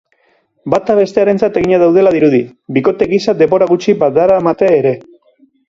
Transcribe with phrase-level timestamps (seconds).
[0.73, 2.41] Bata bestearentzat eginak daudela dirudi,
[2.79, 4.99] bikote gisa denbora gutxi badaramate ere.